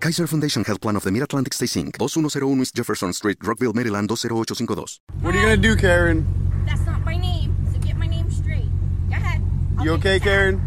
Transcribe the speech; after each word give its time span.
Kaiser 0.00 0.28
Foundation 0.28 0.62
Health 0.64 0.80
Plan 0.80 0.94
of 0.94 1.02
the 1.02 1.10
Mid-Atlantic 1.10 1.52
Stay 1.52 1.66
Inc. 1.66 1.98
2101 1.98 2.60
East 2.60 2.74
Jefferson 2.76 3.12
Street, 3.12 3.36
Rockville, 3.42 3.72
Maryland 3.72 4.08
20852. 4.08 5.00
What 5.22 5.34
are 5.34 5.38
you 5.38 5.42
gonna 5.42 5.56
do, 5.56 5.74
Karen? 5.74 6.24
That's 6.66 6.86
not 6.86 7.04
my 7.04 7.16
name, 7.16 7.56
so 7.72 7.80
get 7.80 7.96
my 7.96 8.06
name 8.06 8.30
straight. 8.30 8.70
Go 9.10 9.16
ahead. 9.16 9.42
You 9.82 9.94
okay, 9.94 10.20
Karen? 10.20 10.62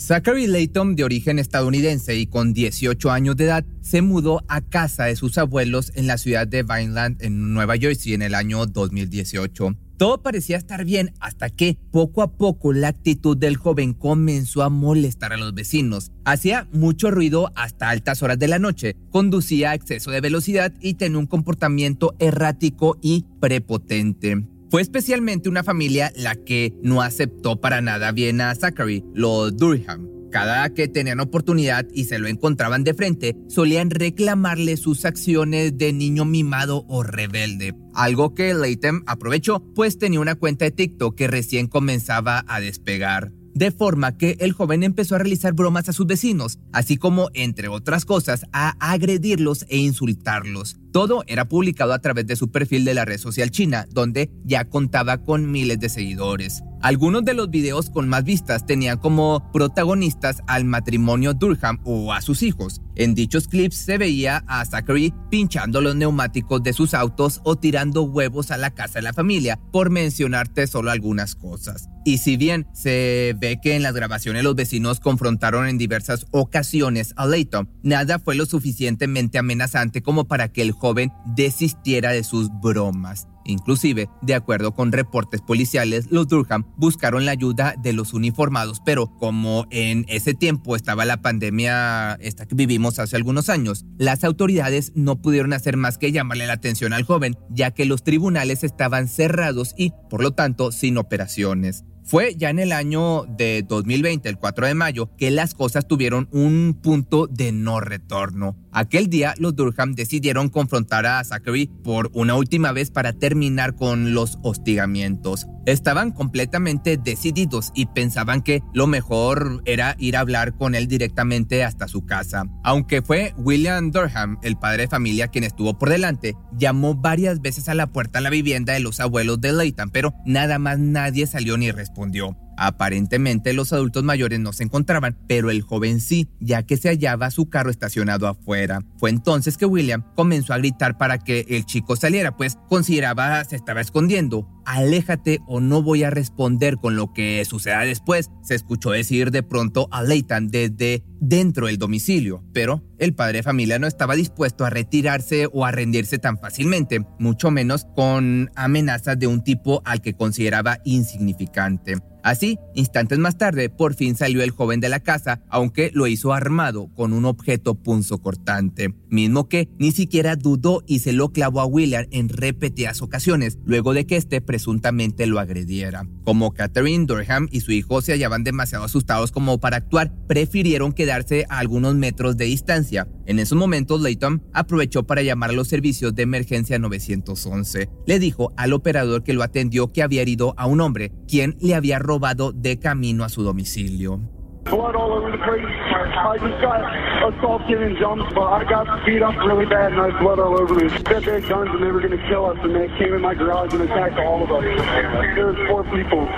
Zachary 0.00 0.48
Layton, 0.48 0.96
de 0.96 1.04
origen 1.04 1.38
estadounidense 1.38 2.16
y 2.16 2.26
con 2.26 2.52
18 2.52 3.12
años 3.12 3.36
de 3.36 3.44
edad, 3.44 3.64
se 3.80 4.02
mudó 4.02 4.42
a 4.48 4.60
casa 4.60 5.04
de 5.04 5.14
sus 5.14 5.38
abuelos 5.38 5.92
en 5.94 6.08
la 6.08 6.18
ciudad 6.18 6.48
de 6.48 6.64
Vineland, 6.64 7.22
en 7.22 7.54
Nueva 7.54 7.76
Jersey, 7.76 8.14
en 8.14 8.22
el 8.22 8.34
año 8.34 8.66
2018. 8.66 9.76
Todo 10.02 10.20
parecía 10.20 10.56
estar 10.56 10.84
bien 10.84 11.14
hasta 11.20 11.48
que 11.48 11.78
poco 11.92 12.22
a 12.22 12.32
poco 12.32 12.72
la 12.72 12.88
actitud 12.88 13.36
del 13.36 13.56
joven 13.56 13.94
comenzó 13.94 14.64
a 14.64 14.68
molestar 14.68 15.32
a 15.32 15.36
los 15.36 15.54
vecinos. 15.54 16.10
Hacía 16.24 16.66
mucho 16.72 17.12
ruido 17.12 17.52
hasta 17.54 17.88
altas 17.88 18.20
horas 18.20 18.36
de 18.40 18.48
la 18.48 18.58
noche, 18.58 18.96
conducía 19.10 19.70
a 19.70 19.74
exceso 19.76 20.10
de 20.10 20.20
velocidad 20.20 20.72
y 20.80 20.94
tenía 20.94 21.20
un 21.20 21.28
comportamiento 21.28 22.16
errático 22.18 22.98
y 23.00 23.26
prepotente. 23.38 24.44
Fue 24.70 24.82
especialmente 24.82 25.48
una 25.48 25.62
familia 25.62 26.12
la 26.16 26.34
que 26.34 26.74
no 26.82 27.00
aceptó 27.00 27.60
para 27.60 27.80
nada 27.80 28.10
bien 28.10 28.40
a 28.40 28.52
Zachary, 28.56 29.04
los 29.14 29.56
Durham. 29.56 30.21
Cada 30.32 30.70
que 30.70 30.88
tenían 30.88 31.20
oportunidad 31.20 31.86
y 31.92 32.06
se 32.06 32.18
lo 32.18 32.26
encontraban 32.26 32.84
de 32.84 32.94
frente, 32.94 33.36
solían 33.48 33.90
reclamarle 33.90 34.78
sus 34.78 35.04
acciones 35.04 35.76
de 35.76 35.92
niño 35.92 36.24
mimado 36.24 36.86
o 36.88 37.02
rebelde. 37.02 37.74
Algo 37.94 38.34
que 38.34 38.54
Layton 38.54 39.04
aprovechó, 39.06 39.62
pues 39.74 39.98
tenía 39.98 40.20
una 40.20 40.34
cuenta 40.34 40.64
de 40.64 40.70
TikTok 40.70 41.14
que 41.14 41.28
recién 41.28 41.66
comenzaba 41.66 42.44
a 42.48 42.60
despegar 42.60 43.30
de 43.54 43.70
forma 43.70 44.16
que 44.16 44.36
el 44.40 44.52
joven 44.52 44.82
empezó 44.82 45.14
a 45.14 45.18
realizar 45.18 45.52
bromas 45.52 45.88
a 45.88 45.92
sus 45.92 46.06
vecinos, 46.06 46.58
así 46.72 46.96
como, 46.96 47.28
entre 47.34 47.68
otras 47.68 48.04
cosas, 48.04 48.46
a 48.52 48.70
agredirlos 48.80 49.66
e 49.68 49.76
insultarlos. 49.76 50.76
Todo 50.90 51.22
era 51.26 51.48
publicado 51.48 51.92
a 51.92 52.00
través 52.00 52.26
de 52.26 52.36
su 52.36 52.50
perfil 52.50 52.84
de 52.84 52.94
la 52.94 53.04
red 53.04 53.18
social 53.18 53.50
china, 53.50 53.86
donde 53.90 54.30
ya 54.44 54.64
contaba 54.64 55.18
con 55.18 55.50
miles 55.50 55.78
de 55.80 55.88
seguidores. 55.88 56.62
Algunos 56.82 57.24
de 57.24 57.34
los 57.34 57.48
videos 57.48 57.90
con 57.90 58.08
más 58.08 58.24
vistas 58.24 58.66
tenían 58.66 58.98
como 58.98 59.52
protagonistas 59.52 60.42
al 60.48 60.64
matrimonio 60.64 61.32
Durham 61.32 61.78
o 61.84 62.12
a 62.12 62.20
sus 62.20 62.42
hijos. 62.42 62.80
En 62.96 63.14
dichos 63.14 63.46
clips 63.46 63.76
se 63.76 63.98
veía 63.98 64.42
a 64.48 64.64
Zachary 64.64 65.14
pinchando 65.30 65.80
los 65.80 65.94
neumáticos 65.94 66.60
de 66.64 66.72
sus 66.72 66.92
autos 66.92 67.40
o 67.44 67.54
tirando 67.54 68.02
huevos 68.02 68.50
a 68.50 68.56
la 68.56 68.70
casa 68.70 68.94
de 68.94 69.02
la 69.02 69.12
familia, 69.12 69.60
por 69.70 69.90
mencionarte 69.90 70.66
solo 70.66 70.90
algunas 70.90 71.36
cosas. 71.36 71.88
Y 72.04 72.18
si 72.18 72.36
bien 72.36 72.66
se 72.72 73.36
ve 73.38 73.60
que 73.62 73.76
en 73.76 73.84
las 73.84 73.94
grabaciones 73.94 74.42
los 74.42 74.56
vecinos 74.56 74.98
confrontaron 74.98 75.68
en 75.68 75.78
diversas 75.78 76.26
ocasiones 76.32 77.14
a 77.16 77.26
Layton, 77.26 77.70
nada 77.84 78.18
fue 78.18 78.34
lo 78.34 78.44
suficientemente 78.44 79.38
amenazante 79.38 80.02
como 80.02 80.24
para 80.24 80.48
que 80.48 80.62
el 80.62 80.72
joven 80.72 81.12
desistiera 81.26 82.10
de 82.10 82.24
sus 82.24 82.50
bromas. 82.60 83.28
Inclusive, 83.44 84.08
de 84.22 84.34
acuerdo 84.34 84.72
con 84.74 84.92
reportes 84.92 85.40
policiales, 85.40 86.06
los 86.10 86.28
Durham 86.28 86.64
buscaron 86.76 87.24
la 87.24 87.32
ayuda 87.32 87.74
de 87.78 87.92
los 87.92 88.14
uniformados, 88.14 88.80
pero 88.84 89.08
como 89.18 89.66
en 89.70 90.04
ese 90.08 90.34
tiempo 90.34 90.76
estaba 90.76 91.04
la 91.04 91.22
pandemia 91.22 92.14
esta 92.20 92.46
que 92.46 92.54
vivimos 92.54 92.98
hace 92.98 93.16
algunos 93.16 93.48
años, 93.48 93.84
las 93.98 94.24
autoridades 94.24 94.92
no 94.94 95.20
pudieron 95.20 95.52
hacer 95.52 95.76
más 95.76 95.98
que 95.98 96.12
llamarle 96.12 96.46
la 96.46 96.54
atención 96.54 96.92
al 96.92 97.04
joven, 97.04 97.36
ya 97.50 97.72
que 97.72 97.84
los 97.84 98.04
tribunales 98.04 98.64
estaban 98.64 99.08
cerrados 99.08 99.74
y, 99.76 99.92
por 100.10 100.22
lo 100.22 100.32
tanto, 100.32 100.72
sin 100.72 100.98
operaciones. 100.98 101.84
Fue 102.04 102.34
ya 102.36 102.50
en 102.50 102.58
el 102.58 102.72
año 102.72 103.24
de 103.28 103.64
2020, 103.66 104.28
el 104.28 104.38
4 104.38 104.66
de 104.66 104.74
mayo, 104.74 105.10
que 105.16 105.30
las 105.30 105.54
cosas 105.54 105.86
tuvieron 105.86 106.28
un 106.32 106.78
punto 106.82 107.28
de 107.28 107.52
no 107.52 107.80
retorno. 107.80 108.56
Aquel 108.72 109.08
día 109.08 109.34
los 109.38 109.54
Durham 109.54 109.94
decidieron 109.94 110.48
confrontar 110.48 111.04
a 111.04 111.22
Zachary 111.24 111.70
por 111.84 112.10
una 112.14 112.34
última 112.36 112.72
vez 112.72 112.90
para 112.90 113.12
terminar 113.12 113.74
con 113.74 114.14
los 114.14 114.38
hostigamientos. 114.42 115.46
Estaban 115.66 116.10
completamente 116.10 116.96
decididos 116.96 117.70
y 117.74 117.86
pensaban 117.86 118.40
que 118.40 118.62
lo 118.72 118.86
mejor 118.86 119.62
era 119.66 119.94
ir 119.98 120.16
a 120.16 120.20
hablar 120.20 120.56
con 120.56 120.74
él 120.74 120.88
directamente 120.88 121.64
hasta 121.64 121.86
su 121.86 122.06
casa. 122.06 122.44
Aunque 122.64 123.02
fue 123.02 123.34
William 123.36 123.90
Durham, 123.90 124.38
el 124.42 124.56
padre 124.56 124.84
de 124.84 124.88
familia, 124.88 125.28
quien 125.28 125.44
estuvo 125.44 125.78
por 125.78 125.90
delante, 125.90 126.34
llamó 126.56 126.94
varias 126.94 127.42
veces 127.42 127.68
a 127.68 127.74
la 127.74 127.88
puerta 127.88 128.18
de 128.18 128.24
la 128.24 128.30
vivienda 128.30 128.72
de 128.72 128.80
los 128.80 129.00
abuelos 129.00 129.40
de 129.40 129.52
Leighton, 129.52 129.90
pero 129.90 130.14
nada 130.24 130.58
más 130.58 130.78
nadie 130.78 131.26
salió 131.26 131.58
ni 131.58 131.70
respondió. 131.70 132.36
Aparentemente 132.56 133.52
los 133.52 133.72
adultos 133.72 134.04
mayores 134.04 134.40
no 134.40 134.52
se 134.52 134.64
encontraban, 134.64 135.18
pero 135.26 135.50
el 135.50 135.62
joven 135.62 136.00
sí, 136.00 136.28
ya 136.40 136.62
que 136.64 136.76
se 136.76 136.88
hallaba 136.88 137.30
su 137.30 137.48
carro 137.48 137.70
estacionado 137.70 138.26
afuera. 138.26 138.82
Fue 138.98 139.10
entonces 139.10 139.56
que 139.56 139.66
William 139.66 140.04
comenzó 140.14 140.52
a 140.52 140.58
gritar 140.58 140.98
para 140.98 141.18
que 141.18 141.46
el 141.48 141.64
chico 141.64 141.96
saliera, 141.96 142.36
pues 142.36 142.58
consideraba 142.68 143.44
se 143.44 143.56
estaba 143.56 143.80
escondiendo. 143.80 144.48
Aléjate 144.64 145.40
o 145.46 145.60
no 145.60 145.82
voy 145.82 146.04
a 146.04 146.10
responder 146.10 146.76
con 146.76 146.96
lo 146.96 147.12
que 147.12 147.44
suceda 147.44 147.80
después, 147.80 148.30
se 148.42 148.54
escuchó 148.54 148.90
decir 148.90 149.30
de 149.30 149.42
pronto 149.42 149.88
a 149.90 150.02
Leighton 150.02 150.48
desde 150.48 151.02
dentro 151.22 151.68
del 151.68 151.78
domicilio, 151.78 152.42
pero 152.52 152.82
el 152.98 153.14
padre 153.14 153.38
de 153.38 153.42
familia 153.44 153.78
no 153.78 153.86
estaba 153.86 154.16
dispuesto 154.16 154.64
a 154.64 154.70
retirarse 154.70 155.48
o 155.52 155.64
a 155.64 155.70
rendirse 155.70 156.18
tan 156.18 156.36
fácilmente, 156.36 157.06
mucho 157.20 157.50
menos 157.50 157.86
con 157.96 158.50
amenazas 158.56 159.18
de 159.18 159.28
un 159.28 159.44
tipo 159.44 159.82
al 159.84 160.02
que 160.02 160.14
consideraba 160.14 160.80
insignificante. 160.84 161.96
Así, 162.22 162.58
instantes 162.74 163.18
más 163.18 163.36
tarde, 163.36 163.68
por 163.68 163.94
fin 163.94 164.14
salió 164.14 164.42
el 164.42 164.52
joven 164.52 164.78
de 164.78 164.88
la 164.88 165.00
casa, 165.00 165.42
aunque 165.48 165.90
lo 165.92 166.06
hizo 166.06 166.32
armado 166.32 166.88
con 166.94 167.12
un 167.12 167.24
objeto 167.24 167.74
punzocortante, 167.74 168.94
mismo 169.08 169.48
que 169.48 169.68
ni 169.78 169.90
siquiera 169.90 170.36
dudó 170.36 170.84
y 170.86 171.00
se 171.00 171.12
lo 171.12 171.32
clavó 171.32 171.60
a 171.60 171.66
William 171.66 172.06
en 172.12 172.28
repetidas 172.28 173.02
ocasiones, 173.02 173.58
luego 173.64 173.92
de 173.92 174.06
que 174.06 174.16
éste 174.16 174.40
presuntamente 174.40 175.26
lo 175.26 175.40
agrediera. 175.40 176.06
Como 176.24 176.54
Catherine 176.54 177.06
Durham 177.06 177.48
y 177.50 177.60
su 177.60 177.72
hijo 177.72 178.00
se 178.02 178.12
hallaban 178.12 178.44
demasiado 178.44 178.84
asustados 178.84 179.32
como 179.32 179.58
para 179.58 179.78
actuar, 179.78 180.14
prefirieron 180.28 180.92
a 181.12 181.58
algunos 181.58 181.94
metros 181.94 182.36
de 182.36 182.46
distancia. 182.46 183.06
En 183.26 183.38
esos 183.38 183.58
momentos, 183.58 184.00
Layton 184.00 184.42
aprovechó 184.52 185.04
para 185.04 185.22
llamar 185.22 185.50
a 185.50 185.52
los 185.52 185.68
servicios 185.68 186.14
de 186.14 186.22
emergencia 186.22 186.78
911. 186.78 187.88
Le 188.06 188.18
dijo 188.18 188.52
al 188.56 188.72
operador 188.72 189.22
que 189.22 189.34
lo 189.34 189.42
atendió 189.42 189.92
que 189.92 190.02
había 190.02 190.22
herido 190.22 190.54
a 190.56 190.66
un 190.66 190.80
hombre, 190.80 191.12
quien 191.28 191.56
le 191.60 191.74
había 191.74 191.98
robado 191.98 192.52
de 192.52 192.78
camino 192.78 193.24
a 193.24 193.28
su 193.28 193.42
domicilio. 193.42 194.41
Blood 194.64 194.94
all 194.96 195.12
over 195.12 195.30
the 195.30 195.38
place. 195.38 195.64
I 195.64 196.38
just 196.38 196.60
got 196.60 196.80
assaulted 197.28 197.82
and 197.82 197.96
jumped, 197.98 198.34
but 198.34 198.48
I 198.48 198.64
got 198.64 198.86
beat 199.04 199.22
up 199.22 199.36
really 199.36 199.66
bad 199.66 199.92
and 199.92 200.00
I 200.00 200.10
had 200.10 200.20
blood 200.20 200.38
all 200.38 200.58
over 200.58 200.74
me. 200.74 200.88
Said 200.88 201.24
they 201.24 201.40
had 201.40 201.48
guns 201.48 201.70
and 201.70 201.82
they 201.82 201.90
were 201.90 202.00
going 202.00 202.16
to 202.16 202.28
kill 202.28 202.46
us 202.46 202.58
and 202.62 202.74
they 202.74 202.88
came 202.98 203.14
in 203.14 203.20
my 203.20 203.34
garage 203.34 203.72
and 203.74 203.82
attacked 203.82 204.18
all 204.18 204.42
of 204.42 204.50
us. 204.50 204.62
There 204.62 205.68
four 205.68 205.84
people. 205.84 206.28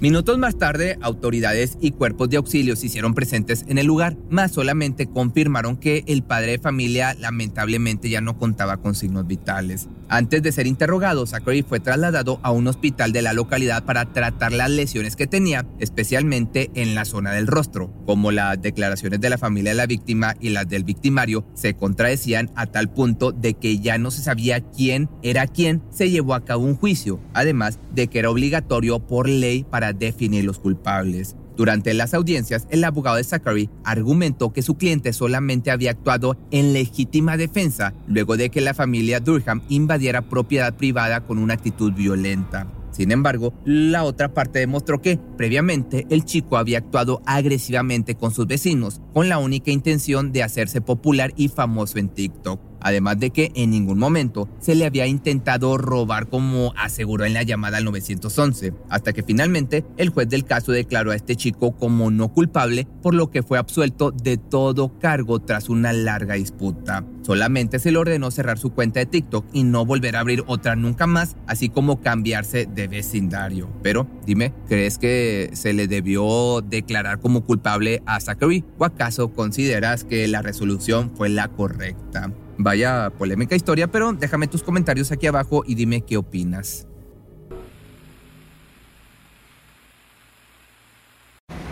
Minutos 0.00 0.38
más 0.38 0.56
tarde, 0.56 0.98
autoridades 1.02 1.76
y 1.80 1.90
cuerpos 1.92 2.30
de 2.30 2.38
auxilio 2.38 2.74
se 2.76 2.86
hicieron 2.86 3.14
presentes 3.14 3.64
en 3.68 3.78
el 3.78 3.86
lugar, 3.86 4.16
más 4.30 4.52
solamente 4.52 5.06
confirmaron 5.06 5.76
que 5.76 6.04
el 6.06 6.22
padre 6.22 6.52
de 6.52 6.58
familia 6.58 7.14
lamentablemente 7.14 8.08
ya 8.08 8.20
no 8.20 8.38
contaba 8.38 8.78
con 8.78 8.94
signos 8.94 9.26
vitales. 9.26 9.88
Antes 10.08 10.42
de 10.42 10.52
ser 10.52 10.66
interrogado, 10.66 11.26
Zachary 11.26 11.62
fue 11.62 11.80
trasladado 11.80 12.40
a 12.42 12.50
un 12.50 12.66
hospital 12.66 13.12
de 13.12 13.22
la 13.22 13.32
localidad 13.32 13.84
para 13.84 14.06
tratar 14.06 14.52
las 14.52 14.70
lesiones 14.70 15.16
que 15.16 15.26
tenía, 15.26 15.66
especialmente 15.78 16.70
en 16.74 16.94
la 16.94 17.04
zona 17.10 17.32
del 17.32 17.46
rostro. 17.46 17.92
Como 18.06 18.30
las 18.30 18.60
declaraciones 18.62 19.20
de 19.20 19.28
la 19.28 19.36
familia 19.36 19.72
de 19.72 19.76
la 19.76 19.86
víctima 19.86 20.34
y 20.40 20.50
las 20.50 20.68
del 20.68 20.84
victimario 20.84 21.44
se 21.54 21.74
contradecían 21.74 22.50
a 22.54 22.66
tal 22.66 22.90
punto 22.90 23.32
de 23.32 23.54
que 23.54 23.78
ya 23.80 23.98
no 23.98 24.10
se 24.10 24.22
sabía 24.22 24.60
quién 24.60 25.10
era 25.22 25.46
quién, 25.46 25.82
se 25.90 26.10
llevó 26.10 26.34
a 26.34 26.44
cabo 26.44 26.64
un 26.64 26.76
juicio, 26.76 27.20
además 27.34 27.78
de 27.94 28.06
que 28.06 28.20
era 28.20 28.30
obligatorio 28.30 29.00
por 29.00 29.28
ley 29.28 29.64
para 29.64 29.92
definir 29.92 30.44
los 30.44 30.58
culpables. 30.58 31.36
Durante 31.60 31.92
las 31.92 32.14
audiencias, 32.14 32.66
el 32.70 32.82
abogado 32.84 33.16
de 33.16 33.24
Zachary 33.24 33.68
argumentó 33.84 34.50
que 34.50 34.62
su 34.62 34.76
cliente 34.76 35.12
solamente 35.12 35.70
había 35.70 35.90
actuado 35.90 36.38
en 36.50 36.72
legítima 36.72 37.36
defensa 37.36 37.92
luego 38.08 38.38
de 38.38 38.48
que 38.48 38.62
la 38.62 38.72
familia 38.72 39.20
Durham 39.20 39.60
invadiera 39.68 40.22
propiedad 40.22 40.72
privada 40.74 41.20
con 41.20 41.38
una 41.38 41.52
actitud 41.52 41.92
violenta. 41.92 42.66
Sin 42.90 43.12
embargo, 43.12 43.54
la 43.64 44.04
otra 44.04 44.34
parte 44.34 44.58
demostró 44.58 45.00
que, 45.00 45.18
previamente, 45.36 46.06
el 46.10 46.24
chico 46.24 46.56
había 46.56 46.78
actuado 46.78 47.22
agresivamente 47.26 48.14
con 48.14 48.32
sus 48.32 48.46
vecinos, 48.46 49.00
con 49.12 49.28
la 49.28 49.38
única 49.38 49.70
intención 49.70 50.32
de 50.32 50.42
hacerse 50.42 50.80
popular 50.80 51.32
y 51.36 51.48
famoso 51.48 51.98
en 51.98 52.08
TikTok. 52.08 52.69
Además 52.80 53.18
de 53.18 53.30
que 53.30 53.52
en 53.54 53.70
ningún 53.70 53.98
momento 53.98 54.48
se 54.60 54.74
le 54.74 54.86
había 54.86 55.06
intentado 55.06 55.76
robar 55.78 56.28
como 56.28 56.72
aseguró 56.76 57.24
en 57.24 57.34
la 57.34 57.42
llamada 57.42 57.78
al 57.78 57.84
911, 57.84 58.72
hasta 58.88 59.12
que 59.12 59.22
finalmente 59.22 59.84
el 59.96 60.10
juez 60.10 60.28
del 60.28 60.44
caso 60.44 60.72
declaró 60.72 61.10
a 61.10 61.16
este 61.16 61.36
chico 61.36 61.72
como 61.76 62.10
no 62.10 62.32
culpable, 62.32 62.86
por 63.02 63.14
lo 63.14 63.30
que 63.30 63.42
fue 63.42 63.58
absuelto 63.58 64.10
de 64.10 64.36
todo 64.36 64.98
cargo 64.98 65.40
tras 65.40 65.68
una 65.68 65.92
larga 65.92 66.34
disputa. 66.34 67.04
Solamente 67.22 67.78
se 67.78 67.92
le 67.92 67.98
ordenó 67.98 68.30
cerrar 68.30 68.58
su 68.58 68.70
cuenta 68.70 69.00
de 69.00 69.06
TikTok 69.06 69.44
y 69.52 69.62
no 69.62 69.84
volver 69.84 70.16
a 70.16 70.20
abrir 70.20 70.42
otra 70.46 70.74
nunca 70.74 71.06
más, 71.06 71.36
así 71.46 71.68
como 71.68 72.00
cambiarse 72.00 72.66
de 72.66 72.88
vecindario. 72.88 73.68
Pero 73.82 74.06
dime, 74.26 74.52
¿crees 74.68 74.98
que 74.98 75.50
se 75.52 75.72
le 75.72 75.86
debió 75.86 76.60
declarar 76.62 77.20
como 77.20 77.44
culpable 77.44 78.02
a 78.06 78.20
Zachary 78.20 78.64
o 78.78 78.84
acaso 78.84 79.32
consideras 79.32 80.04
que 80.04 80.26
la 80.28 80.42
resolución 80.42 81.10
fue 81.14 81.28
la 81.28 81.48
correcta? 81.48 82.32
Vaya 82.62 83.10
polémica 83.16 83.56
historia, 83.56 83.90
pero 83.90 84.12
déjame 84.12 84.46
tus 84.46 84.62
comentarios 84.62 85.10
aquí 85.10 85.26
abajo 85.26 85.62
y 85.66 85.74
dime 85.74 86.02
qué 86.02 86.18
opinas. 86.18 86.86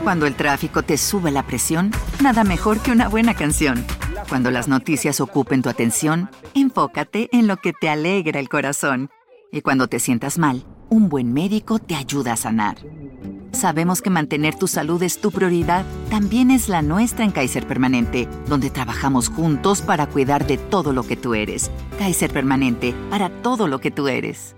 Cuando 0.03 0.27
el 0.27 0.35
tráfico 0.35 0.83
te 0.83 0.97
sube 0.97 1.31
la 1.31 1.47
presión, 1.47 1.91
nada 2.23 2.43
mejor 2.43 2.81
que 2.81 2.91
una 2.91 3.09
buena 3.09 3.35
canción. 3.35 3.85
Cuando 4.31 4.51
las 4.51 4.67
noticias 4.67 5.21
ocupen 5.21 5.61
tu 5.61 5.69
atención, 5.69 6.31
enfócate 6.55 7.29
en 7.33 7.47
lo 7.47 7.59
que 7.59 7.75
te 7.75 7.91
alegra 7.91 8.41
el 8.41 8.49
corazón. 8.49 9.11
Y 9.53 9.61
cuando 9.61 9.89
te 9.89 10.01
sientas 10.01 10.39
mal, 10.39 10.65
un 10.89 11.11
buen 11.11 11.35
médico 11.35 11.79
te 11.79 11.97
ayuda 11.97 12.33
a 12.33 12.37
sanar. 12.37 12.79
Sabemos 13.53 14.03
que 14.03 14.11
mantener 14.11 14.55
tu 14.55 14.69
salud 14.69 15.03
es 15.03 15.21
tu 15.21 15.31
prioridad, 15.31 15.85
también 16.11 16.51
es 16.51 16.69
la 16.69 16.83
nuestra 16.83 17.25
en 17.25 17.33
Kaiser 17.33 17.67
Permanente, 17.67 18.29
donde 18.47 18.71
trabajamos 18.71 19.29
juntos 19.29 19.81
para 19.83 20.07
cuidar 20.07 20.47
de 20.47 20.59
todo 20.59 20.93
lo 20.93 21.03
que 21.03 21.17
tú 21.17 21.35
eres. 21.35 21.71
Kaiser 21.99 22.31
Permanente, 22.31 22.95
para 23.11 23.31
todo 23.31 23.67
lo 23.67 23.81
que 23.81 23.91
tú 23.91 24.09
eres. 24.09 24.58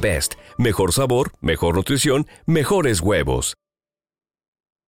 Best. 0.00 0.34
Mejor 0.58 0.92
sabor, 0.92 1.32
mejor 1.40 1.76
nutrición, 1.76 2.26
mejores 2.46 3.00
huevos. 3.00 3.54